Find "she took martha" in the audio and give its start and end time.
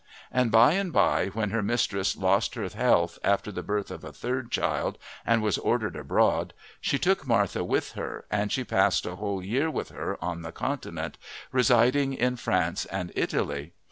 6.81-7.63